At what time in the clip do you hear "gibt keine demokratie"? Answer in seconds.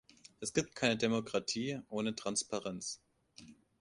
0.51-1.79